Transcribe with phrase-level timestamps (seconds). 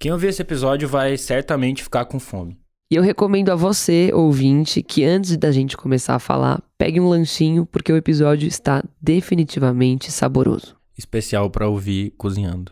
[0.00, 2.56] Quem ouvir esse episódio vai certamente ficar com fome.
[2.90, 7.08] E eu recomendo a você, ouvinte, que antes da gente começar a falar, pegue um
[7.08, 10.76] lanchinho, porque o episódio está definitivamente saboroso.
[10.96, 12.70] Especial para ouvir cozinhando.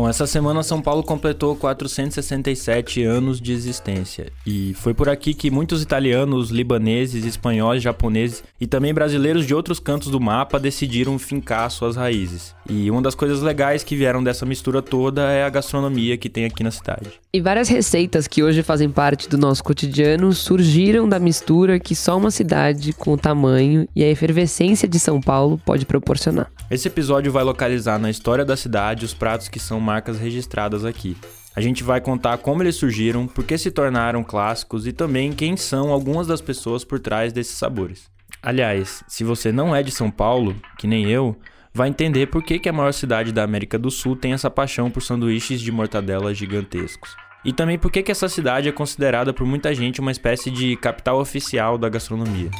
[0.00, 5.50] Bom, essa semana São Paulo completou 467 anos de existência e foi por aqui que
[5.50, 11.70] muitos italianos, libaneses, espanhóis, japoneses e também brasileiros de outros cantos do mapa decidiram fincar
[11.70, 12.54] suas raízes.
[12.72, 16.44] E uma das coisas legais que vieram dessa mistura toda é a gastronomia que tem
[16.44, 17.10] aqui na cidade.
[17.32, 22.16] E várias receitas que hoje fazem parte do nosso cotidiano surgiram da mistura que só
[22.16, 26.48] uma cidade com o tamanho e a efervescência de São Paulo pode proporcionar.
[26.70, 31.16] Esse episódio vai localizar na história da cidade os pratos que são marcas registradas aqui.
[31.56, 35.56] A gente vai contar como eles surgiram, por que se tornaram clássicos e também quem
[35.56, 38.04] são algumas das pessoas por trás desses sabores.
[38.40, 41.36] Aliás, se você não é de São Paulo, que nem eu,
[41.72, 44.90] vai entender por que, que a maior cidade da América do Sul tem essa paixão
[44.90, 47.16] por sanduíches de mortadela gigantescos.
[47.44, 50.76] E também por que, que essa cidade é considerada por muita gente uma espécie de
[50.76, 52.50] capital oficial da gastronomia.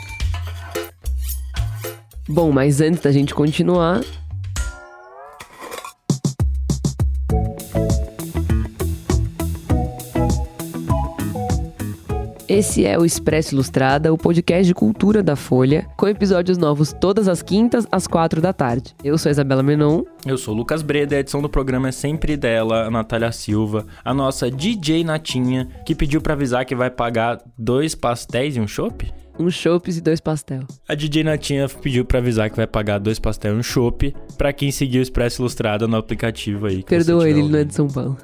[2.29, 4.01] Bom, mas antes da gente continuar,
[12.61, 17.27] Esse é o Expresso Ilustrada, o podcast de cultura da Folha, com episódios novos todas
[17.27, 18.95] as quintas, às quatro da tarde.
[19.03, 20.03] Eu sou a Isabela Menon.
[20.27, 23.87] Eu sou o Lucas Breda, a edição do programa é sempre dela, a Natália Silva,
[24.05, 28.69] a nossa DJ Natinha, que pediu para avisar que vai pagar dois pastéis e um
[28.69, 29.11] chopp?
[29.39, 30.65] um chopes e dois pastel.
[30.87, 34.53] A DJ Natinha pediu para avisar que vai pagar dois pastel e um chopp para
[34.53, 36.83] quem seguir o Expresso Ilustrada no aplicativo aí.
[36.83, 38.19] Perdoa ele, ele não é de São Paulo.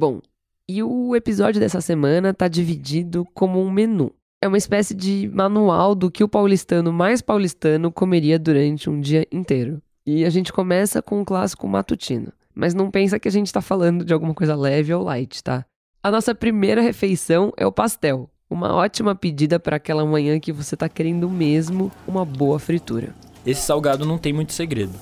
[0.00, 0.22] Bom,
[0.66, 4.10] e o episódio dessa semana tá dividido como um menu.
[4.40, 9.26] É uma espécie de manual do que o paulistano mais paulistano comeria durante um dia
[9.30, 9.82] inteiro.
[10.06, 12.32] E a gente começa com o clássico matutino.
[12.54, 15.66] Mas não pensa que a gente tá falando de alguma coisa leve ou light, tá?
[16.02, 18.30] A nossa primeira refeição é o pastel.
[18.48, 23.14] Uma ótima pedida para aquela manhã que você tá querendo mesmo uma boa fritura.
[23.44, 24.94] Esse salgado não tem muito segredo.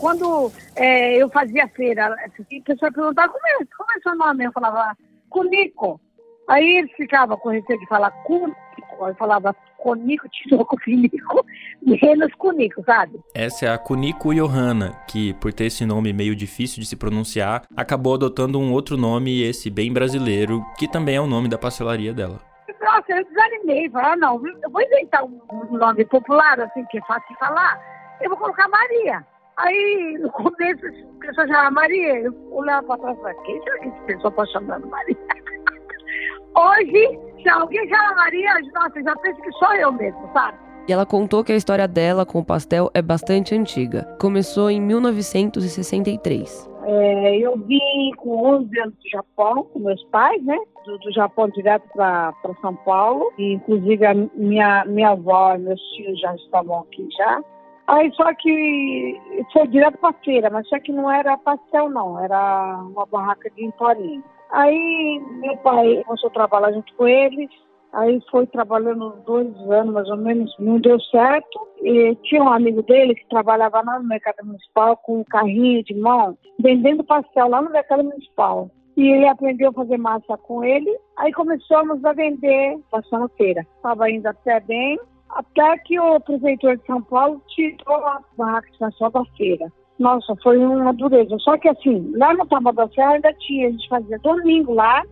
[0.00, 4.44] Quando é, eu fazia feira, a pessoa perguntava como é, como é seu nome?
[4.44, 4.96] Eu falava,
[5.28, 6.00] Cunico.
[6.48, 8.56] Aí ele ficava com receio de falar Cunico.
[9.00, 11.44] Eu falava Conico, Tinoco, Finico,
[11.82, 13.20] menos Cunico, sabe?
[13.34, 17.64] Essa é a Cunico Johanna, que, por ter esse nome meio difícil de se pronunciar,
[17.76, 22.12] acabou adotando um outro nome, esse bem brasileiro, que também é o nome da pastelaria
[22.12, 22.40] dela.
[22.80, 23.88] Nossa, eu desanimei.
[23.90, 27.78] Falei, ah, não, eu vou inventar um nome popular, assim, que é fácil de falar.
[28.20, 29.24] Eu vou colocar Maria.
[29.62, 33.78] Aí, no começo, a pessoa chamava Maria, eu olhava para trás e falava, quem será
[33.78, 35.16] que essa pessoa está chamando Maria?
[36.56, 40.58] Hoje, se alguém chama Maria, nossa, já penso que sou eu mesmo, sabe?
[40.88, 44.04] E ela contou que a história dela com o pastel é bastante antiga.
[44.18, 46.68] Começou em 1963.
[46.84, 50.58] É, eu vim com 11 anos do Japão, com meus pais, né?
[50.86, 53.30] Do, do Japão direto para São Paulo.
[53.38, 57.44] E, inclusive, a minha, minha avó e meus tios já estavam aqui já.
[57.90, 59.20] Aí só que
[59.52, 63.64] foi direto para feira, mas só que não era pastel não, era uma barraca de
[63.64, 64.22] emporinho.
[64.52, 67.50] Aí meu pai começou a trabalhar junto com eles,
[67.92, 71.66] aí foi trabalhando dois anos mais ou menos, não deu certo.
[71.82, 75.94] E tinha um amigo dele que trabalhava lá no mercado municipal com um carrinho de
[75.94, 78.70] mão, vendendo pastel lá no mercado municipal.
[78.96, 83.66] E ele aprendeu a fazer massa com ele, aí começamos a vender, passando feira.
[83.76, 84.96] Estava indo até bem,
[85.34, 89.72] até que o prefeitor de São Paulo tirou a barraca de da feira.
[89.98, 91.38] Nossa, foi uma dureza.
[91.40, 95.02] Só que assim, lá no Taboão da Serra ainda tinha, a gente fazia domingo lá,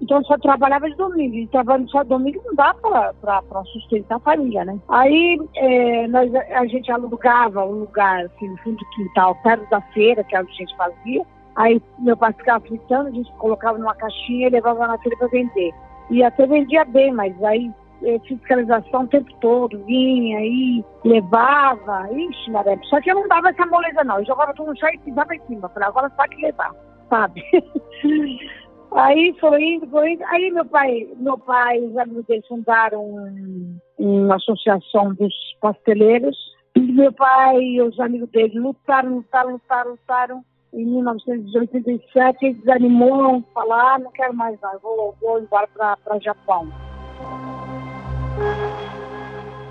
[0.00, 1.34] então só trabalhava de domingo.
[1.34, 4.78] E trabalhando só domingo não dá para sustentar a família, né?
[4.88, 9.80] Aí é, nós, a gente alugava um lugar assim, no fundo do quintal, perto da
[9.92, 11.22] feira, que é a gente fazia.
[11.56, 15.28] Aí meu pai ficava fritando, a gente colocava numa caixinha e levava na feira para
[15.28, 15.72] vender.
[16.08, 17.68] E até vendia bem, mas aí
[18.26, 22.78] fiscalização o tempo todo, vinha aí, levava, ixi, Maré.
[22.84, 24.18] Só que eu não dava essa moleza, não.
[24.18, 25.68] Eu jogava tudo no chão e pisava em cima.
[25.68, 26.74] Falei, agora só que levar,
[27.08, 27.42] sabe?
[28.92, 30.24] aí foi indo, foi indo.
[30.26, 36.36] Aí meu pai, meu pai, os amigos dele fundaram um, uma associação dos pasteleiros.
[36.74, 40.44] E meu pai e os amigos dele lutaram, lutaram, lutaram, lutaram.
[40.74, 46.68] Em 1987 ele desanimou, falar, ah, não quero mais não, vou, vou embora para Japão.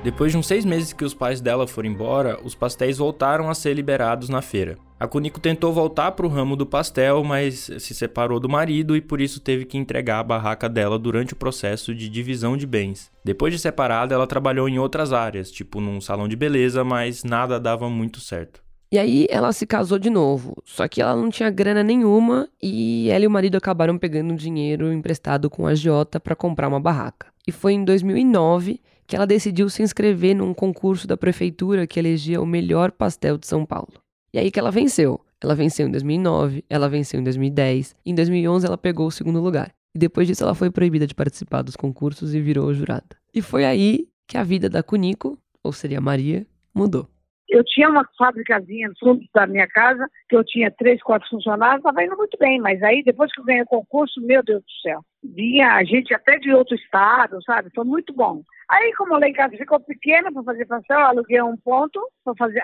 [0.06, 3.56] Depois de uns seis meses que os pais dela foram embora, os pastéis voltaram a
[3.56, 4.78] ser liberados na feira.
[5.00, 9.02] A Cunico tentou voltar para o ramo do pastel, mas se separou do marido e
[9.02, 13.12] por isso teve que entregar a barraca dela durante o processo de divisão de bens.
[13.24, 17.60] Depois de separada, ela trabalhou em outras áreas, tipo num salão de beleza, mas nada
[17.60, 18.65] dava muito certo.
[18.92, 23.10] E aí ela se casou de novo, só que ela não tinha grana nenhuma e
[23.10, 27.28] ela e o marido acabaram pegando dinheiro emprestado com a agiota para comprar uma barraca.
[27.48, 32.42] E foi em 2009 que ela decidiu se inscrever num concurso da prefeitura que elegia
[32.42, 33.94] o melhor pastel de São Paulo.
[34.34, 35.20] E aí que ela venceu.
[35.42, 39.72] Ela venceu em 2009, ela venceu em 2010, em 2011 ela pegou o segundo lugar.
[39.94, 43.16] E depois disso ela foi proibida de participar dos concursos e virou jurada.
[43.34, 47.08] E foi aí que a vida da Cunico, ou seria Maria, mudou.
[47.50, 51.78] Eu tinha uma fábricazinha no fundo da minha casa, que eu tinha três, quatro funcionários,
[51.78, 54.72] estava indo muito bem, mas aí depois que eu ganhei o concurso, meu Deus do
[54.82, 57.70] céu, vinha gente até de outro estado, sabe?
[57.74, 58.42] Foi muito bom.
[58.70, 62.34] Aí, como lá em casa ficou pequena para fazer pastel, eu aluguei um ponto para
[62.36, 62.62] fazer,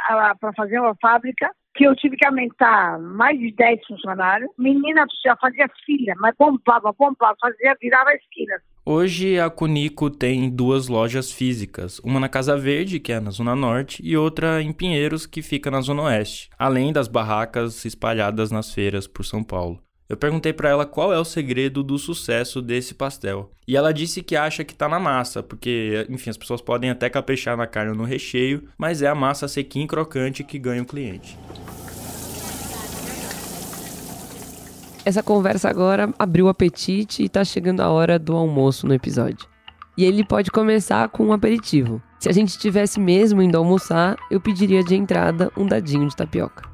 [0.56, 4.50] fazer uma fábrica, que eu tive que aumentar mais de 10 funcionários.
[4.58, 8.62] Menina do céu, fazia filha, mas pompava, pompava, fazia, virava esquinas.
[8.84, 13.56] Hoje a Cunico tem duas lojas físicas, uma na Casa Verde, que é na Zona
[13.56, 18.74] Norte, e outra em Pinheiros, que fica na Zona Oeste, além das barracas espalhadas nas
[18.74, 19.80] feiras por São Paulo.
[20.10, 23.52] Eu perguntei para ela qual é o segredo do sucesso desse pastel.
[23.68, 27.08] E ela disse que acha que tá na massa, porque, enfim, as pessoas podem até
[27.08, 30.82] caprichar na carne ou no recheio, mas é a massa sequinha e crocante que ganha
[30.82, 31.38] o cliente.
[35.04, 39.48] Essa conversa agora abriu o apetite e tá chegando a hora do almoço no episódio.
[39.98, 42.02] E ele pode começar com um aperitivo.
[42.20, 46.70] Se a gente tivesse mesmo indo almoçar, eu pediria de entrada um dadinho de tapioca.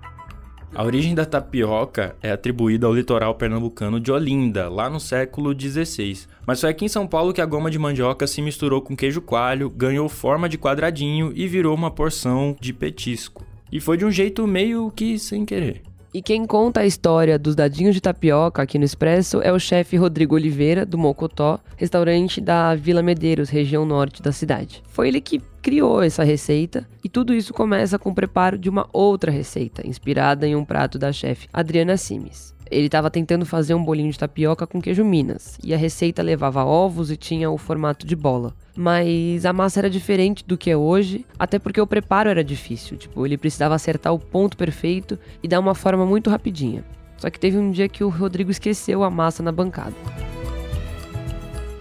[0.76, 6.28] A origem da tapioca é atribuída ao litoral pernambucano de Olinda, lá no século XVI.
[6.46, 9.22] Mas foi aqui em São Paulo que a goma de mandioca se misturou com queijo
[9.22, 13.46] coalho, ganhou forma de quadradinho e virou uma porção de petisco.
[13.72, 15.82] E foi de um jeito meio que sem querer.
[16.18, 19.98] E quem conta a história dos dadinhos de tapioca aqui no Expresso é o chefe
[19.98, 24.82] Rodrigo Oliveira, do Mocotó, restaurante da Vila Medeiros, região norte da cidade.
[24.88, 28.90] Foi ele que criou essa receita e tudo isso começa com o preparo de uma
[28.92, 32.52] outra receita, inspirada em um prato da chefe Adriana Simes.
[32.72, 36.66] Ele estava tentando fazer um bolinho de tapioca com queijo Minas, e a receita levava
[36.66, 38.56] ovos e tinha o formato de bola.
[38.80, 42.96] Mas a massa era diferente do que é hoje, até porque o preparo era difícil.
[42.96, 46.86] Tipo, ele precisava acertar o ponto perfeito e dar uma forma muito rapidinha.
[47.18, 49.96] Só que teve um dia que o Rodrigo esqueceu a massa na bancada.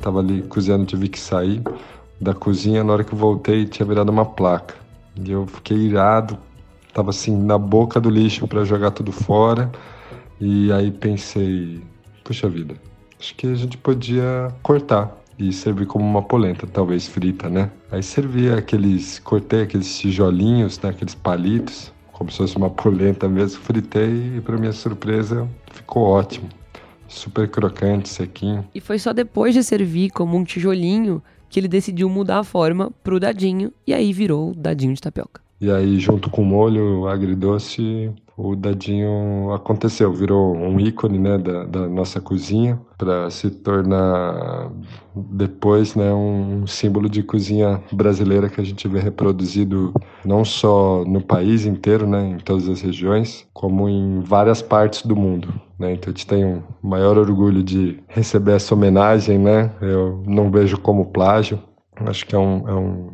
[0.00, 1.62] Tava ali cozinhando, tive que sair
[2.18, 2.82] da cozinha.
[2.82, 4.74] Na hora que eu voltei, tinha virado uma placa.
[5.22, 6.38] E eu fiquei irado,
[6.94, 9.70] tava assim na boca do lixo para jogar tudo fora.
[10.40, 11.82] E aí pensei,
[12.24, 12.74] puxa vida,
[13.20, 17.70] acho que a gente podia cortar e servir como uma polenta, talvez frita, né?
[17.90, 23.60] Aí servia aqueles, cortei aqueles tijolinhos, né, aqueles palitos, como se fosse uma polenta mesmo,
[23.60, 26.48] fritei e para minha surpresa ficou ótimo.
[27.08, 28.66] Super crocante, sequinho.
[28.74, 32.90] E foi só depois de servir como um tijolinho que ele decidiu mudar a forma
[33.04, 35.40] pro dadinho e aí virou o dadinho de tapioca.
[35.60, 41.64] E aí, junto com o molho agridoce, o dadinho aconteceu, virou um ícone né, da,
[41.64, 44.70] da nossa cozinha para se tornar
[45.14, 51.22] depois né, um símbolo de cozinha brasileira que a gente vê reproduzido não só no
[51.22, 55.48] país inteiro, né, em todas as regiões, como em várias partes do mundo.
[55.78, 55.94] Né?
[55.94, 59.70] Então a gente tem um maior orgulho de receber essa homenagem, né?
[59.80, 61.58] Eu não vejo como plágio,
[62.04, 63.10] acho que é um, é um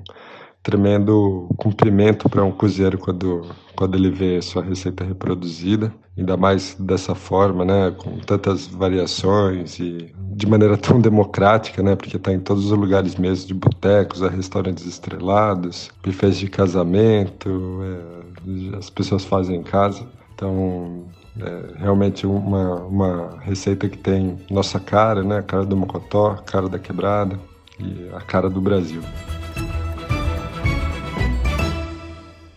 [0.63, 7.15] tremendo cumprimento para um cozinheiro quando, quando ele vê sua receita reproduzida, ainda mais dessa
[7.15, 12.71] forma, né, com tantas variações e de maneira tão democrática, né, porque está em todos
[12.71, 19.57] os lugares mesmo, de botecos a restaurantes estrelados, bufês de casamento, é, as pessoas fazem
[19.57, 20.07] em casa.
[20.35, 21.07] Então,
[21.41, 26.43] é realmente uma, uma receita que tem nossa cara, né, a cara do Mocotó, a
[26.43, 27.39] cara da quebrada
[27.81, 29.03] e a cara do Brasil.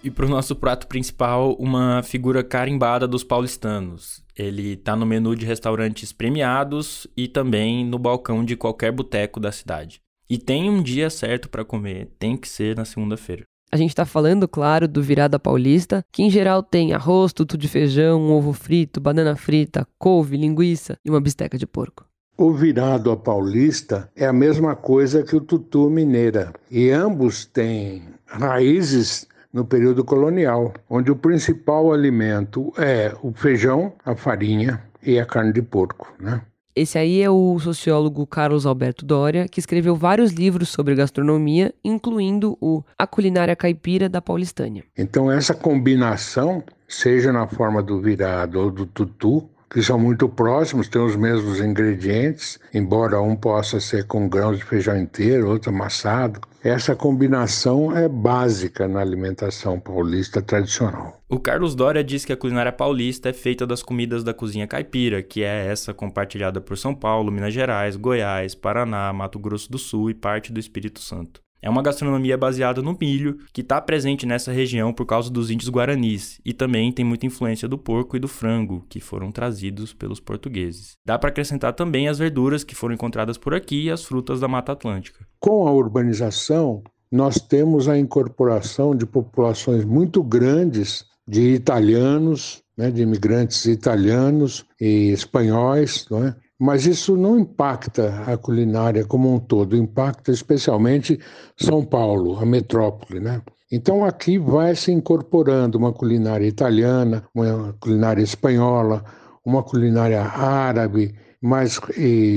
[0.06, 4.24] E para o nosso prato principal, uma figura carimbada dos paulistanos.
[4.38, 9.52] Ele está no menu de restaurantes premiados e também no balcão de qualquer boteco da
[9.52, 10.00] cidade.
[10.30, 13.46] E tem um dia certo para comer, tem que ser na segunda-feira.
[13.72, 17.68] A gente está falando, claro, do virada paulista, que em geral tem arroz, tudo de
[17.68, 22.06] feijão, um ovo frito, banana frita, couve, linguiça e uma bisteca de porco.
[22.38, 28.04] O virado a paulista é a mesma coisa que o tutu mineira, e ambos têm
[28.28, 35.26] raízes no período colonial, onde o principal alimento é o feijão, a farinha e a
[35.26, 36.42] carne de porco, né?
[36.76, 42.58] Esse aí é o sociólogo Carlos Alberto Doria, que escreveu vários livros sobre gastronomia, incluindo
[42.60, 44.84] o A Culinária Caipira da Paulistânia.
[44.98, 50.88] Então essa combinação seja na forma do virado ou do tutu, que são muito próximos,
[50.88, 56.40] têm os mesmos ingredientes, embora um possa ser com grãos de feijão inteiro, outro amassado.
[56.64, 61.22] Essa combinação é básica na alimentação paulista tradicional.
[61.30, 65.22] O Carlos Dória diz que a culinária paulista é feita das comidas da cozinha caipira,
[65.22, 70.10] que é essa compartilhada por São Paulo, Minas Gerais, Goiás, Paraná, Mato Grosso do Sul
[70.10, 71.45] e parte do Espírito Santo.
[71.66, 75.68] É uma gastronomia baseada no milho, que está presente nessa região por causa dos índios
[75.68, 80.20] guaranis, e também tem muita influência do porco e do frango, que foram trazidos pelos
[80.20, 80.94] portugueses.
[81.04, 84.48] Dá para acrescentar também as verduras que foram encontradas por aqui e as frutas da
[84.48, 85.26] Mata Atlântica.
[85.40, 93.02] Com a urbanização, nós temos a incorporação de populações muito grandes de italianos, né, de
[93.02, 96.36] imigrantes italianos e espanhóis, não é?
[96.60, 101.20] Mas isso não impacta a culinária como um todo, impacta especialmente
[101.58, 103.42] São Paulo, a metrópole, né?
[103.72, 109.04] Então aqui vai se incorporando uma culinária italiana, uma culinária espanhola,
[109.46, 111.80] uma culinária árabe, mais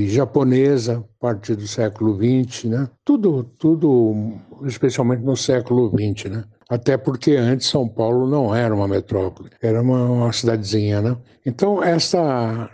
[0.07, 2.89] japonesa, a partir do século XX, né?
[3.05, 4.33] Tudo, tudo,
[4.65, 6.43] especialmente no século XX, né?
[6.69, 11.17] Até porque antes São Paulo não era uma metrópole, era uma, uma cidadezinha, né?
[11.43, 12.69] Então essa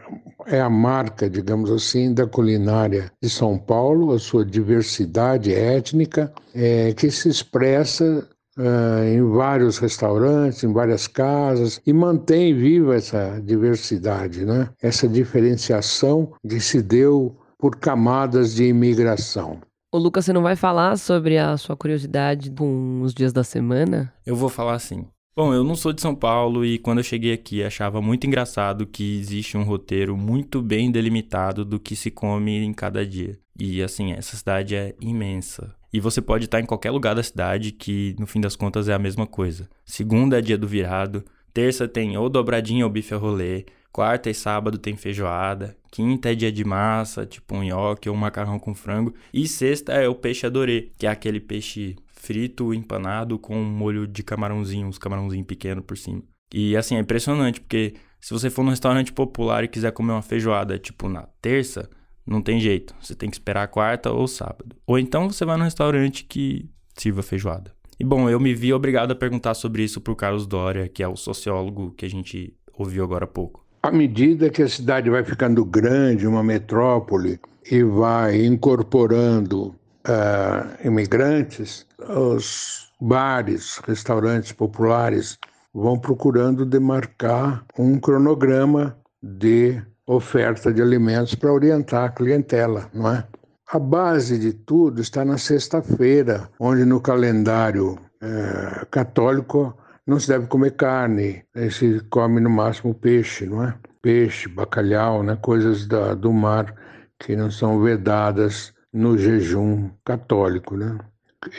[0.45, 6.93] é a marca, digamos assim, da culinária de São Paulo, a sua diversidade étnica, é,
[6.93, 14.45] que se expressa uh, em vários restaurantes, em várias casas, e mantém viva essa diversidade,
[14.45, 14.69] né?
[14.81, 19.59] essa diferenciação que se deu por camadas de imigração.
[19.91, 24.13] Ô Lucas, você não vai falar sobre a sua curiosidade com os dias da semana?
[24.25, 25.07] Eu vou falar sim.
[25.37, 28.87] Bom, eu não sou de São Paulo e quando eu cheguei aqui achava muito engraçado
[28.87, 33.37] que existe um roteiro muito bem delimitado do que se come em cada dia.
[33.59, 35.75] E assim, essa cidade é imensa.
[35.91, 38.93] E você pode estar em qualquer lugar da cidade que no fim das contas é
[38.93, 39.69] a mesma coisa.
[39.83, 44.33] Segunda é dia do virado, terça tem ou dobradinha ou bife a rolê, quarta e
[44.33, 48.73] sábado tem feijoada, quinta é dia de massa, tipo um nhoque ou um macarrão com
[48.73, 53.63] frango, e sexta é o peixe adorê, que é aquele peixe frito, empanado com um
[53.63, 56.23] molho de camarãozinho, uns camarãozinhos pequenos por cima.
[56.53, 60.21] E assim, é impressionante, porque se você for num restaurante popular e quiser comer uma
[60.21, 61.89] feijoada, tipo na terça,
[62.25, 62.95] não tem jeito.
[62.99, 64.75] Você tem que esperar a quarta ou sábado.
[64.87, 67.71] Ou então você vai num restaurante que sirva feijoada.
[67.99, 71.07] E bom, eu me vi obrigado a perguntar sobre isso pro Carlos Doria, que é
[71.07, 73.65] o sociólogo que a gente ouviu agora há pouco.
[73.81, 77.39] À medida que a cidade vai ficando grande, uma metrópole,
[77.69, 79.75] e vai incorporando
[80.07, 85.37] uh, imigrantes, os bares, restaurantes populares
[85.73, 93.25] vão procurando demarcar um cronograma de oferta de alimentos para orientar a clientela, não é?
[93.71, 100.45] A base de tudo está na sexta-feira, onde no calendário é, católico não se deve
[100.45, 103.75] comer carne, se come no máximo peixe, não é?
[104.03, 105.35] Peixe, bacalhau, né?
[105.41, 106.75] coisas da, do mar
[107.19, 110.97] que não são vedadas no jejum católico, né?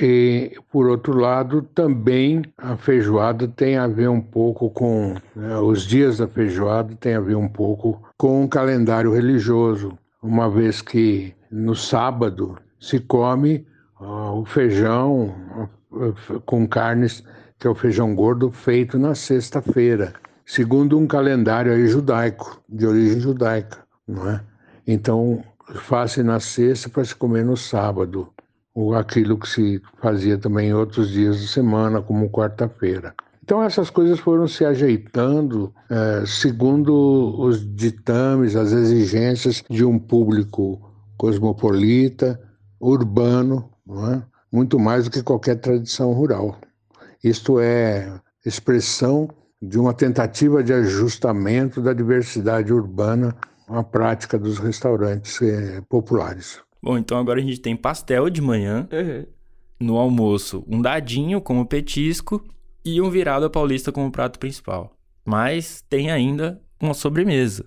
[0.01, 5.15] E, por outro lado, também a feijoada tem a ver um pouco com.
[5.35, 10.49] Né, os dias da feijoada tem a ver um pouco com o calendário religioso, uma
[10.51, 13.67] vez que no sábado se come
[14.01, 15.35] uh, o feijão
[15.93, 17.23] uh, com carnes,
[17.59, 20.15] que é o feijão gordo, feito na sexta-feira,
[20.45, 23.79] segundo um calendário judaico, de origem judaica,
[24.09, 24.41] não é?
[24.87, 28.29] Então, faz na sexta para se comer no sábado,
[28.75, 33.15] ou aquilo que se fazia também em outros dias da semana, como quarta-feira.
[33.43, 40.81] Então essas coisas foram se ajeitando é, segundo os ditames, as exigências de um público
[41.17, 42.41] cosmopolita,
[42.81, 43.71] urbano,
[44.13, 44.23] é?
[44.53, 46.59] muito mais do que qualquer tradição rural.
[47.23, 49.29] Isto é expressão
[49.63, 53.35] de uma tentativa de ajustamento da diversidade urbana
[53.69, 56.61] a prática dos restaurantes eh, populares.
[56.83, 59.27] Bom, então agora a gente tem pastel de manhã, uhum.
[59.81, 62.45] no almoço um dadinho como petisco
[62.85, 64.97] e um virado paulista como prato principal.
[65.25, 67.67] Mas tem ainda uma sobremesa.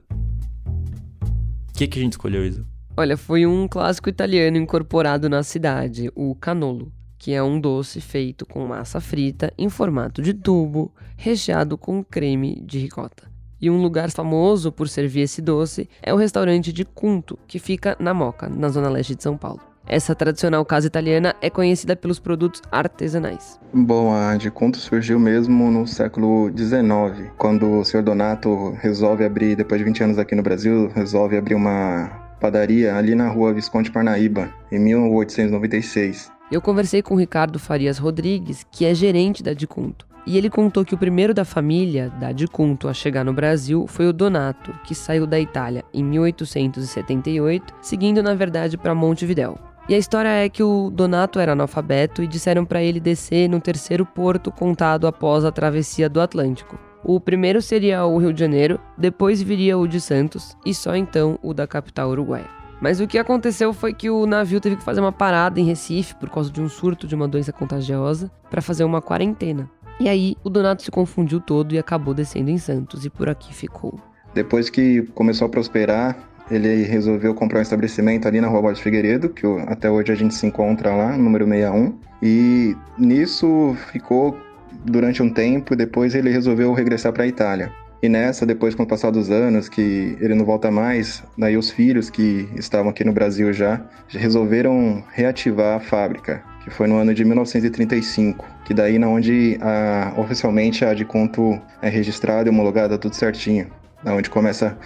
[1.70, 2.66] O que, que a gente escolheu, Isa?
[2.96, 8.46] Olha, foi um clássico italiano incorporado na cidade, o canolo, que é um doce feito
[8.46, 13.29] com massa frita em formato de tubo, recheado com creme de ricota.
[13.62, 17.96] E um lugar famoso por servir esse doce é o restaurante de Cunto, que fica
[18.00, 19.60] na Moca, na zona leste de São Paulo.
[19.86, 23.60] Essa tradicional casa italiana é conhecida pelos produtos artesanais.
[23.74, 29.56] Bom, a de Cunto surgiu mesmo no século XIX, quando o senhor Donato resolve abrir,
[29.56, 32.08] depois de 20 anos aqui no Brasil, resolve abrir uma
[32.40, 36.32] padaria ali na rua Visconde Parnaíba, em 1896.
[36.52, 40.86] Eu conversei com o Ricardo Farias Rodrigues, que é gerente da Dicunto E ele contou
[40.86, 44.94] que o primeiro da família, da Adicunto, a chegar no Brasil foi o Donato, que
[44.94, 49.58] saiu da Itália em 1878, seguindo na verdade para Montevidéu.
[49.90, 53.60] E a história é que o Donato era analfabeto e disseram para ele descer no
[53.60, 56.78] terceiro porto contado após a travessia do Atlântico.
[57.04, 61.40] O primeiro seria o Rio de Janeiro, depois viria o de Santos e só então
[61.42, 62.60] o da capital uruguaia.
[62.80, 66.16] Mas o que aconteceu foi que o navio teve que fazer uma parada em Recife
[66.16, 69.70] por causa de um surto de uma doença contagiosa para fazer uma quarentena.
[70.00, 73.54] E aí o Donato se confundiu todo e acabou descendo em Santos e por aqui
[73.54, 74.00] ficou.
[74.34, 76.18] Depois que começou a prosperar,
[76.50, 80.34] ele resolveu comprar um estabelecimento ali na Rua Borges Figueiredo, que até hoje a gente
[80.34, 81.98] se encontra lá, número 61.
[82.22, 84.38] E nisso ficou
[84.86, 87.72] durante um tempo, depois ele resolveu regressar para a Itália.
[88.02, 91.70] E nessa, depois com o passar dos anos, que ele não volta mais, daí os
[91.70, 97.14] filhos que estavam aqui no Brasil já, resolveram reativar a fábrica, que foi no ano
[97.14, 102.98] de 1935, que daí na onde a, oficialmente a de conto é registrada e homologada
[102.98, 103.68] tudo certinho,
[104.04, 104.78] da onde começa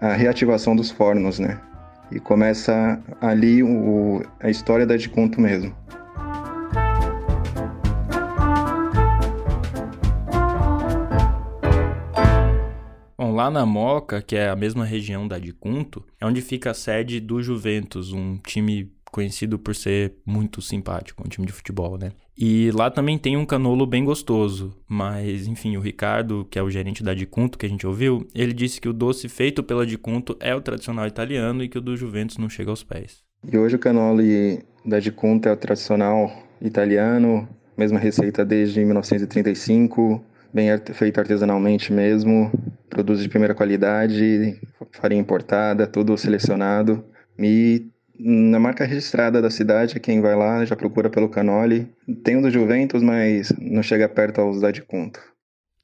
[0.00, 1.58] a reativação dos fornos, né?
[2.10, 5.74] E começa ali o, a história da de conto mesmo.
[13.42, 17.18] Lá na Moca, que é a mesma região da Adicunto, é onde fica a sede
[17.18, 22.10] do Juventus, um time conhecido por ser muito simpático, um time de futebol, né?
[22.36, 26.70] E lá também tem um canolo bem gostoso, mas enfim, o Ricardo, que é o
[26.70, 30.34] gerente da Dicunto que a gente ouviu, ele disse que o doce feito pela Dicunto
[30.40, 33.22] é o tradicional italiano e que o do Juventus não chega aos pés.
[33.46, 40.68] E hoje o canole da Dicunto é o tradicional italiano, mesma receita desde 1935, bem
[40.94, 42.50] feito artesanalmente mesmo,
[42.88, 44.58] produz de primeira qualidade,
[44.90, 47.04] farinha importada, tudo selecionado.
[47.38, 51.88] E na marca registrada da cidade, quem vai lá já procura pelo Canoli.
[52.22, 55.20] Tem um do Juventus, mas não chega perto aos da de conto.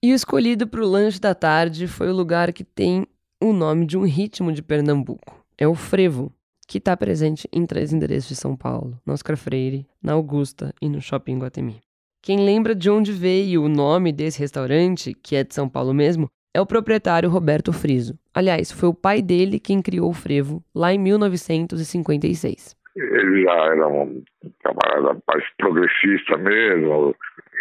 [0.02, 3.06] E o escolhido para o lanche da tarde foi o lugar que tem
[3.42, 5.44] o nome de um ritmo de Pernambuco.
[5.56, 6.32] É o frevo,
[6.68, 10.88] que está presente em três endereços de São Paulo, no Oscar Freire, na Augusta e
[10.88, 11.80] no Shopping Guatemi.
[12.22, 16.28] Quem lembra de onde veio o nome desse restaurante, que é de São Paulo mesmo,
[16.54, 18.18] é o proprietário Roberto Friso.
[18.34, 22.76] Aliás, foi o pai dele quem criou o frevo lá em 1956.
[22.96, 24.22] Ele já era um
[24.60, 27.14] camarada mais progressista mesmo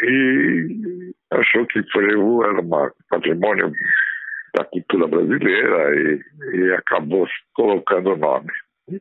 [0.04, 3.72] e achou que frevo era um patrimônio
[4.56, 6.22] da cultura brasileira e,
[6.56, 8.52] e acabou colocando o nome.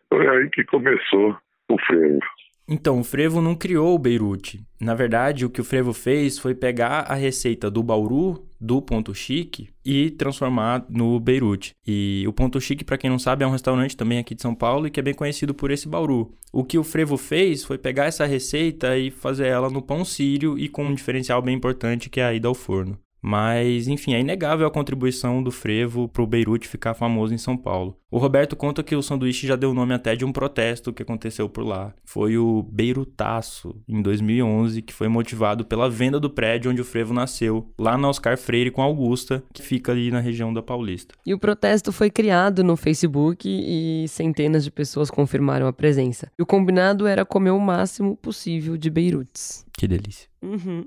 [0.08, 1.36] Foi aí que começou
[1.70, 2.20] o frevo.
[2.68, 4.60] Então, o Frevo não criou o Beirute.
[4.80, 9.14] Na verdade, o que o Frevo fez foi pegar a receita do Bauru, do Ponto
[9.14, 11.74] Chique, e transformar no Beirute.
[11.86, 14.54] E o Ponto Chique, para quem não sabe, é um restaurante também aqui de São
[14.54, 16.34] Paulo e que é bem conhecido por esse Bauru.
[16.52, 20.58] O que o Frevo fez foi pegar essa receita e fazer ela no pão sírio
[20.58, 22.98] e com um diferencial bem importante que é a ida ao forno.
[23.26, 27.56] Mas, enfim, é inegável a contribuição do frevo para o Beirute ficar famoso em São
[27.56, 27.98] Paulo.
[28.08, 31.48] O Roberto conta que o sanduíche já deu nome até de um protesto que aconteceu
[31.48, 31.92] por lá.
[32.04, 37.12] Foi o Beirutaço, em 2011, que foi motivado pela venda do prédio onde o frevo
[37.12, 41.16] nasceu, lá na Oscar Freire com Augusta, que fica ali na região da Paulista.
[41.26, 46.30] E o protesto foi criado no Facebook e centenas de pessoas confirmaram a presença.
[46.38, 49.66] E o combinado era comer o máximo possível de Beirutes.
[49.76, 50.28] Que delícia.
[50.40, 50.86] Uhum.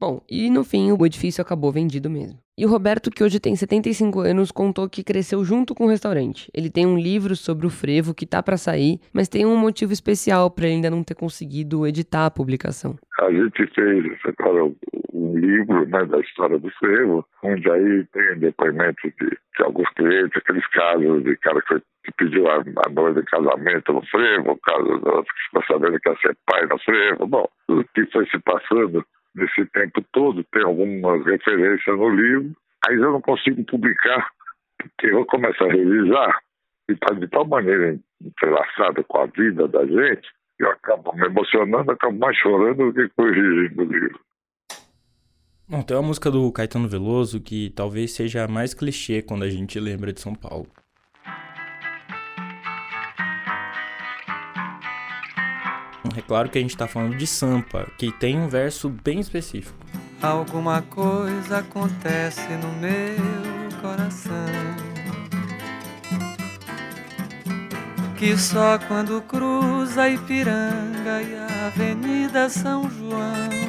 [0.00, 2.38] Bom, e no fim o edifício acabou vendido mesmo.
[2.56, 6.50] E o Roberto, que hoje tem 75 anos, contou que cresceu junto com o restaurante.
[6.54, 9.92] Ele tem um livro sobre o frevo que tá para sair, mas tem um motivo
[9.92, 12.96] especial para ainda não ter conseguido editar a publicação.
[13.20, 14.72] A gente fez agora
[15.12, 20.36] um livro né, da história do frevo, onde aí tem depoimentos de, de alguns clientes,
[20.36, 24.52] aqueles casos de cara que, foi, que pediu a, a noiva de casamento no frevo,
[24.52, 28.38] o caso ficou sabendo que ia ser pai no frevo, bom, tudo que foi se
[28.40, 29.04] passando
[29.38, 32.54] nesse tempo todo, tem algumas referências no livro,
[32.86, 34.30] aí eu não consigo publicar,
[34.78, 36.40] porque eu começo a revisar
[36.90, 41.26] e está de tal maneira entrelaçada com a vida da gente, que eu acabo me
[41.26, 44.20] emocionando, acabo mais chorando do que corrigindo o livro.
[45.68, 49.78] Bom, tem uma música do Caetano Veloso que talvez seja mais clichê quando a gente
[49.78, 50.66] lembra de São Paulo.
[56.16, 59.76] É claro que a gente está falando de Sampa, que tem um verso bem específico.
[60.22, 64.32] Alguma coisa acontece no meu coração
[68.16, 73.68] Que só quando cruza a Ipiranga e a Avenida São João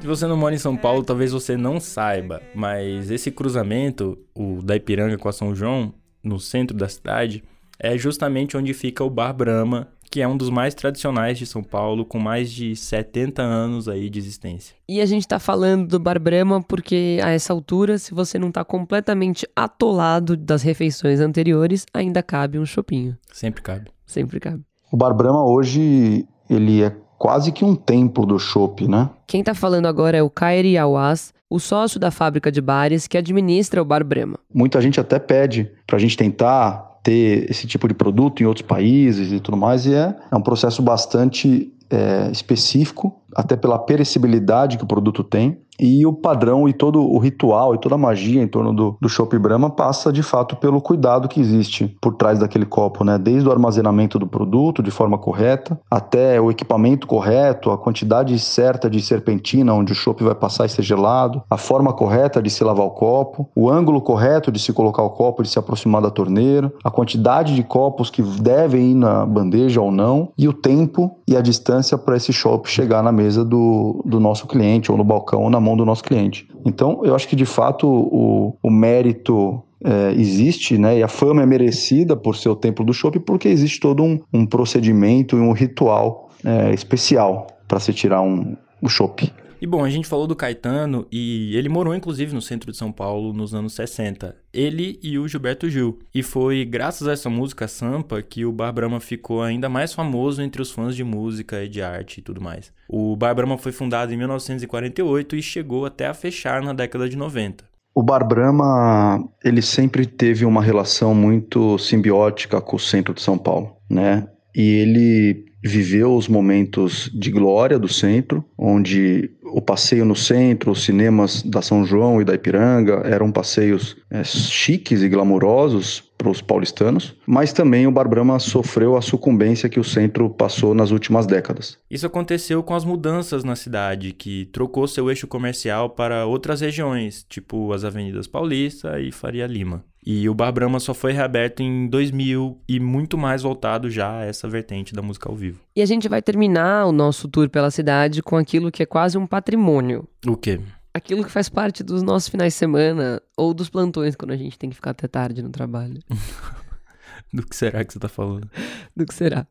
[0.00, 4.60] se você não mora em São Paulo, talvez você não saiba, mas esse cruzamento, o
[4.60, 7.44] da Ipiranga com a São João, no centro da cidade,
[7.78, 11.62] é justamente onde fica o Bar Brahma, que é um dos mais tradicionais de São
[11.62, 14.76] Paulo, com mais de 70 anos aí de existência.
[14.86, 18.52] E a gente tá falando do Bar Brahma porque a essa altura, se você não
[18.52, 23.16] tá completamente atolado das refeições anteriores, ainda cabe um chopinho.
[23.32, 23.90] Sempre cabe.
[24.04, 24.62] Sempre cabe.
[24.92, 29.08] O Bar Brahma hoje, ele é quase que um templo do chopp, né?
[29.26, 33.16] Quem tá falando agora é o Kairi Awas, o sócio da fábrica de bares que
[33.16, 34.38] administra o Bar Brahma.
[34.52, 39.32] Muita gente até pede pra gente tentar ter esse tipo de produto em outros países
[39.32, 44.84] e tudo mais, e é, é um processo bastante é, específico, até pela perecibilidade que
[44.84, 48.46] o produto tem, e o padrão e todo o ritual e toda a magia em
[48.46, 52.64] torno do, do Chopp Brahma passa de fato pelo cuidado que existe por trás daquele
[52.64, 53.18] copo, né?
[53.18, 58.88] Desde o armazenamento do produto de forma correta, até o equipamento correto, a quantidade certa
[58.88, 62.62] de serpentina onde o chopp vai passar e ser gelado, a forma correta de se
[62.62, 66.10] lavar o copo, o ângulo correto de se colocar o copo de se aproximar da
[66.10, 71.16] torneira, a quantidade de copos que devem ir na bandeja ou não, e o tempo
[71.26, 75.02] e a distância para esse chopp chegar na mesa do, do nosso cliente ou no
[75.02, 76.46] balcão ou na mão mão do nosso cliente.
[76.64, 81.42] Então, eu acho que de fato o, o mérito é, existe, né, e a fama
[81.42, 85.40] é merecida por ser o templo do chopp, porque existe todo um, um procedimento e
[85.40, 89.32] um ritual é, especial para se tirar um, o chopp.
[89.62, 92.90] E bom, a gente falou do Caetano e ele morou inclusive no centro de São
[92.90, 94.34] Paulo nos anos 60.
[94.52, 96.00] Ele e o Gilberto Gil.
[96.12, 100.42] E foi graças a essa música Sampa que o Bar Brahma ficou ainda mais famoso
[100.42, 102.72] entre os fãs de música e de arte e tudo mais.
[102.88, 107.16] O Bar Brahma foi fundado em 1948 e chegou até a fechar na década de
[107.16, 107.64] 90.
[107.94, 113.38] O Bar Brahma, ele sempre teve uma relação muito simbiótica com o centro de São
[113.38, 114.26] Paulo, né?
[114.56, 120.84] E ele viveu os momentos de glória do centro, onde o passeio no centro, os
[120.84, 126.40] cinemas da São João e da Ipiranga eram passeios é, chiques e glamurosos para os
[126.40, 131.26] paulistanos, mas também o Bar Brahma sofreu a sucumbência que o centro passou nas últimas
[131.26, 131.76] décadas.
[131.90, 137.26] Isso aconteceu com as mudanças na cidade, que trocou seu eixo comercial para outras regiões,
[137.28, 139.84] tipo as Avenidas Paulista e Faria Lima.
[140.04, 144.24] E o Bar Brahma só foi reaberto em 2000 e muito mais voltado já a
[144.24, 145.60] essa vertente da música ao vivo.
[145.76, 149.16] E a gente vai terminar o nosso tour pela cidade com aquilo que é quase
[149.16, 150.08] um patrimônio.
[150.26, 150.58] O quê?
[150.94, 154.58] Aquilo que faz parte dos nossos finais de semana ou dos plantões quando a gente
[154.58, 156.00] tem que ficar até tarde no trabalho.
[157.32, 158.50] Do que será que você tá falando?
[158.94, 159.46] Do que será?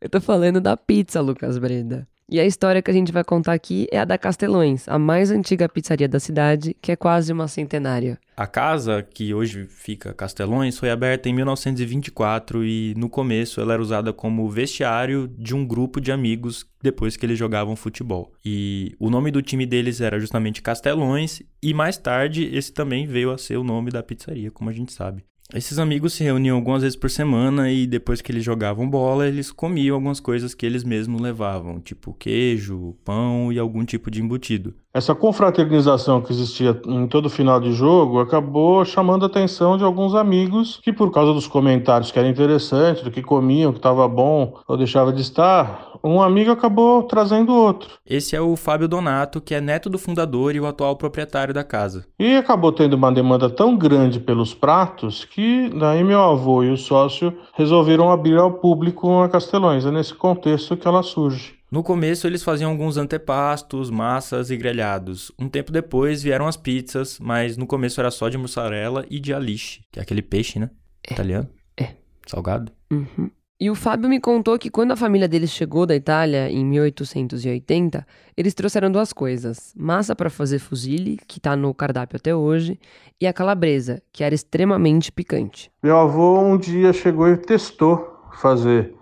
[0.00, 2.06] Eu tô falando da pizza, Lucas Breda.
[2.28, 5.30] E a história que a gente vai contar aqui é a da Castelões, a mais
[5.30, 8.18] antiga pizzaria da cidade, que é quase uma centenária.
[8.36, 13.82] A casa, que hoje fica Castelões, foi aberta em 1924 e no começo ela era
[13.82, 18.32] usada como vestiário de um grupo de amigos depois que eles jogavam futebol.
[18.44, 23.30] E o nome do time deles era justamente Castelões e mais tarde esse também veio
[23.30, 25.22] a ser o nome da pizzaria, como a gente sabe.
[25.54, 29.52] Esses amigos se reuniam algumas vezes por semana e depois que eles jogavam bola, eles
[29.52, 34.74] comiam algumas coisas que eles mesmos levavam, tipo queijo, pão e algum tipo de embutido.
[34.94, 40.14] Essa confraternização que existia em todo final de jogo acabou chamando a atenção de alguns
[40.14, 44.52] amigos que, por causa dos comentários que era interessante, do que comiam, que estava bom
[44.68, 47.88] ou deixava de estar, um amigo acabou trazendo outro.
[48.06, 51.64] Esse é o Fábio Donato, que é neto do fundador e o atual proprietário da
[51.64, 52.04] casa.
[52.18, 56.76] E acabou tendo uma demanda tão grande pelos pratos que daí meu avô e o
[56.76, 59.86] sócio resolveram abrir ao público a Castelões.
[59.86, 61.61] É nesse contexto que ela surge.
[61.72, 65.32] No começo eles faziam alguns antepastos, massas e grelhados.
[65.38, 69.32] Um tempo depois vieram as pizzas, mas no começo era só de mussarela e de
[69.32, 70.68] alice, que é aquele peixe, né?
[71.08, 71.14] É.
[71.14, 71.48] Italiano.
[71.80, 71.94] É.
[72.26, 72.70] Salgado.
[72.90, 73.30] Uhum.
[73.58, 78.06] E o Fábio me contou que quando a família deles chegou da Itália, em 1880,
[78.36, 82.78] eles trouxeram duas coisas: massa para fazer fusilli, que tá no cardápio até hoje,
[83.18, 85.70] e a calabresa, que era extremamente picante.
[85.82, 88.94] Meu avô um dia chegou e testou fazer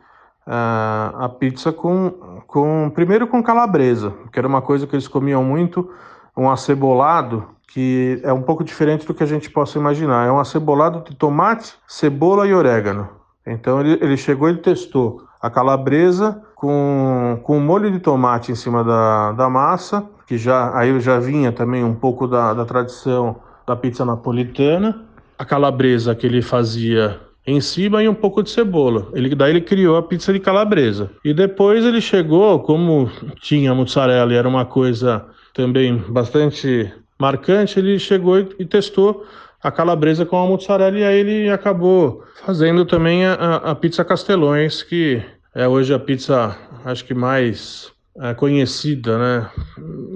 [0.46, 5.42] uh, a pizza com, com primeiro com calabresa, que era uma coisa que eles comiam
[5.44, 5.90] muito,
[6.36, 10.26] um acebolado que é um pouco diferente do que a gente possa imaginar.
[10.26, 13.08] É um acebolado de tomate, cebola e orégano.
[13.46, 18.84] Então ele, ele chegou e testou a calabresa com, com molho de tomate em cima
[18.84, 23.76] da, da massa, que já aí já vinha também um pouco da, da tradição da
[23.76, 25.06] pizza napolitana.
[25.38, 29.08] A calabresa que ele fazia em cima e um pouco de cebola.
[29.14, 31.10] Ele, daí ele criou a pizza de calabresa.
[31.24, 35.24] E depois ele chegou, como tinha mussarela e era uma coisa
[35.54, 39.26] também bastante marcante, ele chegou e, testou
[39.62, 44.82] a calabresa com a mussarela e aí ele acabou fazendo também a, a pizza Castelões,
[44.82, 45.22] que
[45.54, 49.50] é hoje a pizza, acho que mais é, conhecida, né?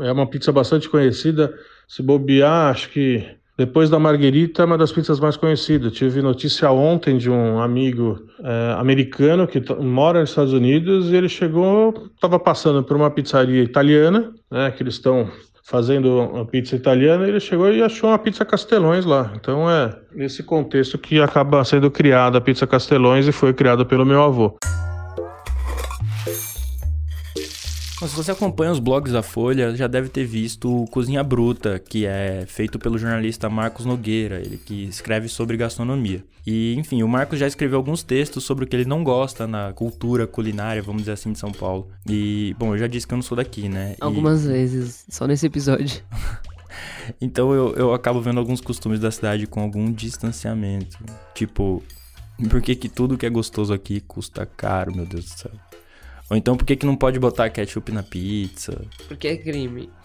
[0.03, 1.53] É uma pizza bastante conhecida.
[1.87, 5.93] Se bobear, acho que Depois da Marguerita, é uma das pizzas mais conhecidas.
[5.93, 11.29] Tive notícia ontem de um amigo é, americano que mora nos Estados Unidos e ele
[11.29, 15.31] chegou, estava passando por uma pizzaria italiana, né, que eles estão
[15.65, 19.33] fazendo uma pizza italiana, ele chegou e achou uma pizza Castelões lá.
[19.37, 24.05] Então é nesse contexto que acaba sendo criada a pizza Castelões e foi criada pelo
[24.05, 24.57] meu avô.
[28.09, 32.07] Se você acompanha os blogs da Folha, já deve ter visto o Cozinha Bruta, que
[32.07, 36.25] é feito pelo jornalista Marcos Nogueira, ele que escreve sobre gastronomia.
[36.47, 39.73] E, enfim, o Marcos já escreveu alguns textos sobre o que ele não gosta na
[39.73, 41.89] cultura culinária, vamos dizer assim, de São Paulo.
[42.09, 43.97] E, bom, eu já disse que eu não sou daqui, né?
[44.01, 44.49] Algumas e...
[44.49, 46.03] vezes, só nesse episódio.
[47.21, 50.99] então eu, eu acabo vendo alguns costumes da cidade com algum distanciamento.
[51.35, 51.83] Tipo,
[52.51, 55.53] por que, que tudo que é gostoso aqui custa caro, meu Deus do céu?
[56.31, 58.85] Ou então por que, que não pode botar ketchup na pizza?
[59.09, 59.91] Porque é crime.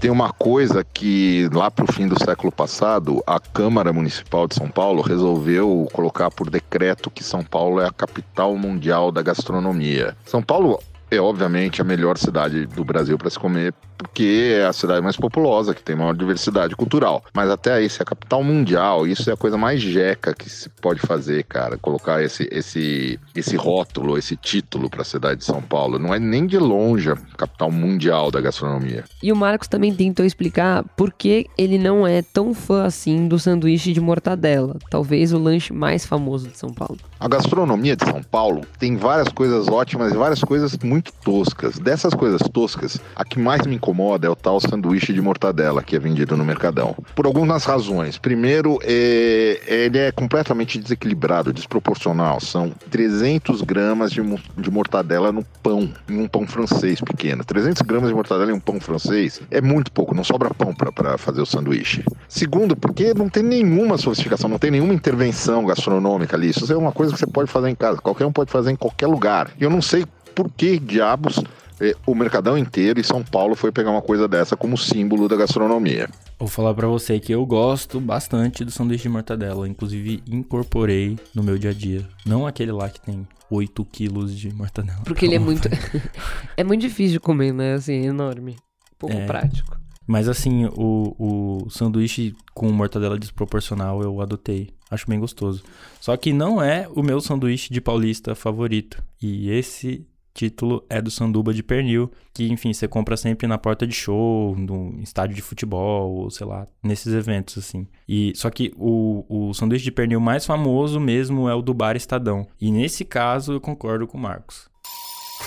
[0.00, 4.54] Tem uma coisa que lá para o fim do século passado, a Câmara Municipal de
[4.54, 10.14] São Paulo resolveu colocar por decreto que São Paulo é a capital mundial da gastronomia.
[10.26, 10.78] São Paulo
[11.10, 15.16] é obviamente a melhor cidade do Brasil para se comer, porque é a cidade mais
[15.16, 17.22] populosa, que tem maior diversidade cultural.
[17.32, 20.50] Mas até aí, se é a capital mundial, isso é a coisa mais jeca que
[20.50, 21.78] se pode fazer, cara.
[21.78, 25.98] Colocar esse, esse, esse rótulo, esse título para a cidade de São Paulo.
[25.98, 29.04] Não é nem de longe a capital mundial da gastronomia.
[29.22, 33.38] E o Marcos também tentou explicar por que ele não é tão fã assim do
[33.38, 36.98] sanduíche de mortadela, talvez o lanche mais famoso de São Paulo.
[37.18, 41.78] A gastronomia de São Paulo tem várias coisas ótimas e várias coisas muito toscas.
[41.78, 45.96] Dessas coisas toscas, a que mais me incomoda é o tal sanduíche de mortadela que
[45.96, 46.96] é vendido no Mercadão.
[47.14, 48.18] Por algumas razões.
[48.18, 52.40] Primeiro, é, ele é completamente desequilibrado, desproporcional.
[52.40, 54.20] São 300 gramas de,
[54.56, 57.44] de mortadela no pão, em um pão francês pequeno.
[57.44, 61.18] 300 gramas de mortadela em um pão francês é muito pouco, não sobra pão para
[61.18, 62.04] fazer o sanduíche.
[62.28, 66.50] Segundo, porque não tem nenhuma sofisticação, não tem nenhuma intervenção gastronômica ali.
[66.50, 68.76] Isso é uma coisa que você pode fazer em casa, qualquer um pode fazer em
[68.76, 69.50] qualquer lugar.
[69.58, 71.42] Eu não sei por que diabos
[71.80, 75.36] é, o Mercadão inteiro e São Paulo foi pegar uma coisa dessa como símbolo da
[75.36, 76.08] gastronomia.
[76.38, 81.42] Vou falar para você que eu gosto bastante do sanduíche de mortadela, inclusive incorporei no
[81.42, 82.06] meu dia a dia.
[82.24, 85.02] Não aquele lá que tem 8 quilos de mortadela.
[85.04, 85.68] Porque ele é muito.
[86.56, 87.74] é muito difícil de comer, né?
[87.74, 88.56] Assim, é enorme.
[88.98, 89.26] Pouco é...
[89.26, 89.78] prático.
[90.06, 94.70] Mas assim, o, o sanduíche com mortadela desproporcional eu adotei.
[94.90, 95.64] Acho bem gostoso.
[95.98, 99.02] Só que não é o meu sanduíche de paulista favorito.
[99.20, 103.86] E esse título é do Sanduba de Pernil, que, enfim, você compra sempre na porta
[103.86, 107.86] de show, no estádio de futebol, ou sei lá, nesses eventos, assim.
[108.08, 111.96] E Só que o, o sanduíche de pernil mais famoso mesmo é o do Bar
[111.96, 112.46] Estadão.
[112.60, 114.68] E nesse caso eu concordo com o Marcos.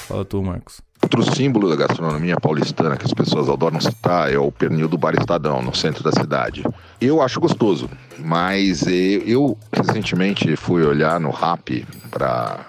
[0.07, 0.81] Fala tu, Marcos.
[1.03, 5.15] Outro símbolo da gastronomia paulistana que as pessoas adoram citar é o pernil do Bar
[5.15, 6.63] Estadão, no centro da cidade.
[6.99, 12.65] Eu acho gostoso, mas eu recentemente fui olhar no Rap para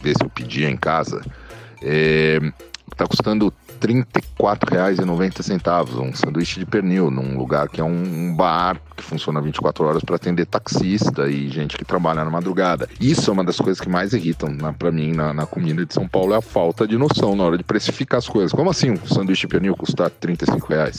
[0.00, 1.22] ver se eu pedia em casa
[1.82, 2.40] é,
[2.96, 4.04] tá custando R$
[4.38, 10.04] 34,90 um sanduíche de pernil num lugar que é um bar que funciona 24 horas
[10.04, 12.88] para atender taxista e gente que trabalha na madrugada.
[13.00, 16.06] Isso é uma das coisas que mais irritam para mim na, na, comida de São
[16.06, 18.52] Paulo é a falta de noção na hora de precificar as coisas.
[18.52, 20.98] Como assim um sanduíche de pernil custar 35 reais?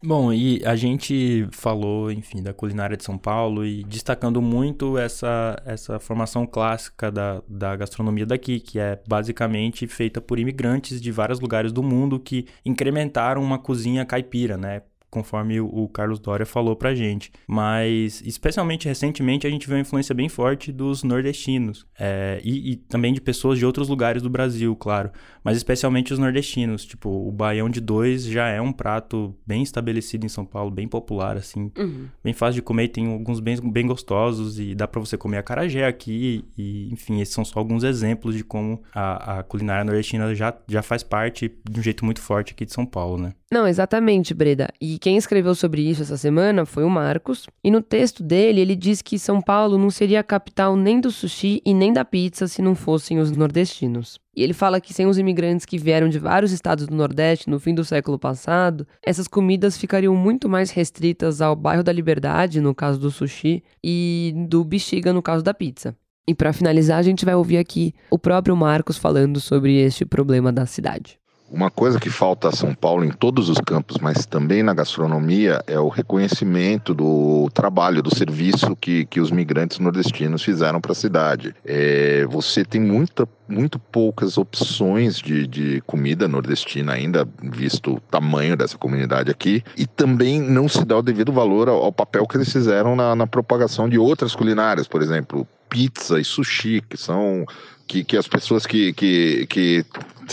[0.00, 5.60] Bom, e a gente falou, enfim, da culinária de São Paulo e destacando muito essa,
[5.66, 11.40] essa formação clássica da, da gastronomia daqui, que é basicamente feita por imigrantes de vários
[11.40, 14.82] lugares do mundo que incrementaram uma cozinha caipira, né?
[15.10, 17.32] Conforme o Carlos Doria falou pra gente.
[17.46, 22.76] Mas, especialmente recentemente, a gente viu uma influência bem forte dos nordestinos é, e, e,
[22.76, 25.10] também de pessoas de outros lugares do Brasil, claro.
[25.42, 26.84] Mas especialmente os nordestinos.
[26.84, 30.86] Tipo, o baião de dois já é um prato bem estabelecido em São Paulo, bem
[30.86, 31.70] popular, assim.
[31.76, 32.06] Uhum.
[32.22, 35.42] Bem fácil de comer, tem alguns bem, bem gostosos e dá para você comer a
[35.42, 36.44] carajé aqui.
[36.56, 40.82] E, enfim, esses são só alguns exemplos de como a, a culinária nordestina já, já
[40.82, 43.32] faz parte de um jeito muito forte aqui de São Paulo, né?
[43.50, 44.68] Não, exatamente, Breda.
[44.78, 47.46] E quem escreveu sobre isso essa semana foi o Marcos.
[47.64, 51.10] E no texto dele, ele diz que São Paulo não seria a capital nem do
[51.10, 54.20] sushi e nem da pizza se não fossem os nordestinos.
[54.36, 57.58] E ele fala que sem os imigrantes que vieram de vários estados do Nordeste no
[57.58, 62.74] fim do século passado, essas comidas ficariam muito mais restritas ao bairro da Liberdade, no
[62.74, 65.96] caso do sushi, e do Bexiga, no caso da pizza.
[66.28, 70.52] E para finalizar, a gente vai ouvir aqui o próprio Marcos falando sobre este problema
[70.52, 71.18] da cidade.
[71.50, 75.62] Uma coisa que falta a São Paulo em todos os campos, mas também na gastronomia,
[75.66, 80.94] é o reconhecimento do trabalho, do serviço que, que os migrantes nordestinos fizeram para a
[80.94, 81.54] cidade.
[81.64, 88.54] É, você tem muita, muito poucas opções de, de comida nordestina ainda, visto o tamanho
[88.54, 92.36] dessa comunidade aqui, e também não se dá o devido valor ao, ao papel que
[92.36, 97.46] eles fizeram na, na propagação de outras culinárias, por exemplo, pizza e sushi, que são
[97.86, 99.84] que, que as pessoas que, que, que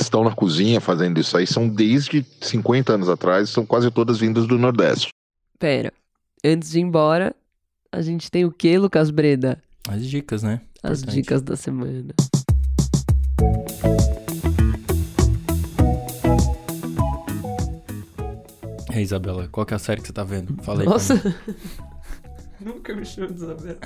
[0.01, 4.47] estão na cozinha fazendo isso aí são desde 50 anos atrás, são quase todas vindas
[4.47, 5.09] do Nordeste.
[5.59, 5.93] Pera,
[6.43, 7.35] antes de ir embora,
[7.91, 9.61] a gente tem o que, Lucas Breda?
[9.87, 10.61] As dicas, né?
[10.83, 11.15] As Importante.
[11.15, 12.13] dicas da semana.
[18.91, 20.55] É, Isabela, qual que é a série que você tá vendo?
[20.57, 20.65] Aí.
[20.65, 21.21] pra Nossa!
[22.61, 23.79] Nunca me chama de Isabela.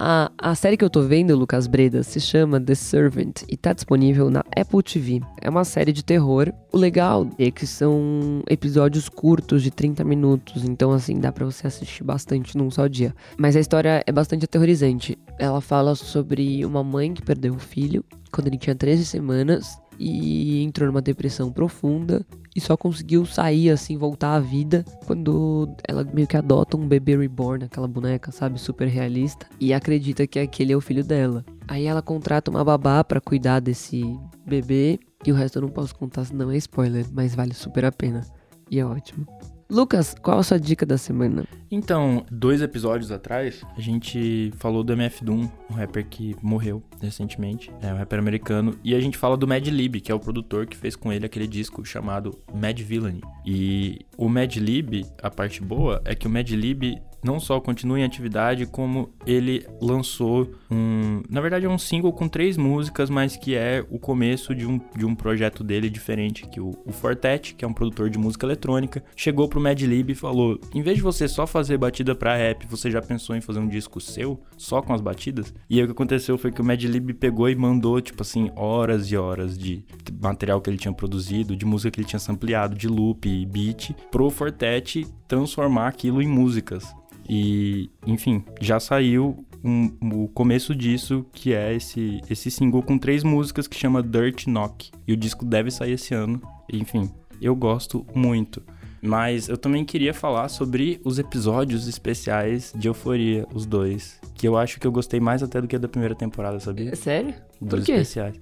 [0.00, 3.72] A, a série que eu tô vendo, Lucas Breda, se chama The Servant e tá
[3.72, 5.20] disponível na Apple TV.
[5.40, 6.52] É uma série de terror.
[6.72, 11.66] O legal é que são episódios curtos de 30 minutos, então assim, dá pra você
[11.66, 13.12] assistir bastante num só dia.
[13.36, 15.18] Mas a história é bastante aterrorizante.
[15.36, 20.62] Ela fala sobre uma mãe que perdeu o filho quando ele tinha 13 semanas e
[20.62, 26.26] entrou numa depressão profunda e só conseguiu sair assim, voltar à vida quando ela meio
[26.26, 30.76] que adota um bebê reborn, aquela boneca, sabe, super realista, e acredita que aquele é
[30.76, 31.44] o filho dela.
[31.66, 35.94] Aí ela contrata uma babá pra cuidar desse bebê, e o resto eu não posso
[35.94, 38.24] contar, senão é spoiler, mas vale super a pena.
[38.70, 39.26] E é ótimo.
[39.70, 41.44] Lucas, qual a sua dica da semana?
[41.70, 47.70] Então, dois episódios atrás, a gente falou do MF Doom, um rapper que morreu recentemente,
[47.82, 50.66] é um rapper americano, e a gente fala do Mad Lib, que é o produtor
[50.66, 53.20] que fez com ele aquele disco chamado Mad Villainy.
[53.44, 57.98] E o Mad Lib, a parte boa é que o Mad Lib não só continua
[58.00, 61.22] em atividade, como ele lançou um.
[61.28, 64.80] Na verdade, é um single com três músicas, mas que é o começo de um,
[64.96, 66.46] de um projeto dele diferente.
[66.46, 70.10] Que o, o Fortet, que é um produtor de música eletrônica, chegou pro Mad Lib
[70.10, 73.40] e falou: em vez de você só fazer batida pra rap, você já pensou em
[73.40, 75.54] fazer um disco seu, só com as batidas?
[75.68, 78.50] E aí o que aconteceu foi que o Mad Lib pegou e mandou, tipo assim,
[78.54, 79.84] horas e horas de
[80.20, 83.92] material que ele tinha produzido, de música que ele tinha sampleado, de loop e beat,
[84.10, 86.84] pro Fortet transformar aquilo em músicas.
[87.28, 89.90] E, enfim, já saiu um-
[90.24, 94.90] o começo disso, que é esse, esse single com três músicas que chama Dirt Knock.
[95.06, 96.40] E o disco deve sair esse ano.
[96.72, 97.10] Enfim,
[97.40, 98.62] eu gosto muito.
[99.00, 104.18] Mas eu também queria falar sobre os episódios especiais de Euforia, os dois.
[104.34, 106.90] Que eu acho que eu gostei mais até do que a da primeira temporada, sabia?
[106.90, 107.32] É sério?
[107.60, 107.92] Dos Por quê?
[107.92, 108.34] especiais.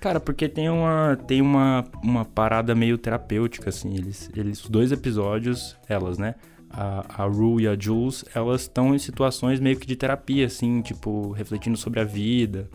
[0.00, 3.94] Cara, porque tem uma tem uma, uma parada meio terapêutica, assim.
[3.94, 6.34] Eles, eles, dois episódios, elas, né?
[6.70, 10.82] A, a Rue e a Jules, elas estão em situações meio que de terapia, assim,
[10.82, 12.68] tipo, refletindo sobre a vida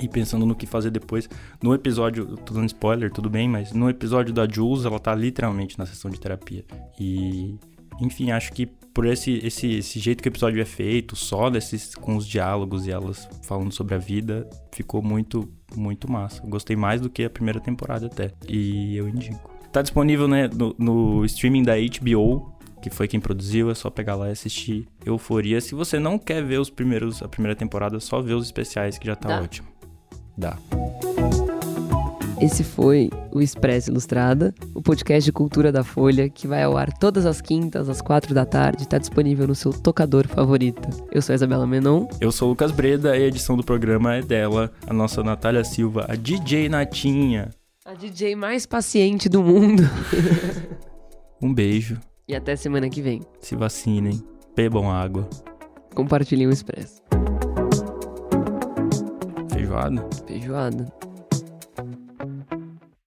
[0.00, 1.28] e pensando no que fazer depois.
[1.62, 5.78] No episódio, tô dando spoiler, tudo bem, mas no episódio da Jules, ela tá literalmente
[5.78, 6.64] na sessão de terapia.
[6.98, 7.54] E,
[8.00, 11.94] enfim, acho que por esse, esse, esse jeito que o episódio é feito, só desses,
[11.94, 16.42] com os diálogos e elas falando sobre a vida, ficou muito, muito massa.
[16.42, 18.32] Eu Gostei mais do que a primeira temporada até.
[18.48, 19.50] E eu indico.
[19.70, 24.14] Tá disponível né, no, no streaming da HBO, que foi quem produziu, é só pegar
[24.14, 25.60] lá e assistir Euforia.
[25.60, 29.06] Se você não quer ver os primeiros, a primeira temporada, só ver os especiais que
[29.06, 29.42] já tá Dá.
[29.42, 29.68] ótimo.
[30.38, 30.58] Dá.
[32.46, 36.92] Esse foi o Expresso Ilustrada, o podcast de cultura da Folha, que vai ao ar
[36.96, 40.88] todas as quintas, às quatro da tarde, está disponível no seu tocador favorito.
[41.10, 42.06] Eu sou a Isabela Menon.
[42.20, 45.64] Eu sou o Lucas Breda e a edição do programa é dela, a nossa Natália
[45.64, 47.50] Silva, a DJ Natinha.
[47.84, 49.82] A DJ mais paciente do mundo.
[51.42, 53.20] Um beijo, E até semana que vem.
[53.40, 54.22] se vacinem,
[54.56, 55.28] bebam água.
[55.94, 57.02] Compartilhem o Expresso.
[59.52, 60.08] Feijoada?
[60.26, 60.86] Feijoada.